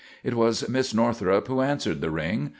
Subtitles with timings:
[0.23, 2.49] It was Miss Northrup who answered the ring.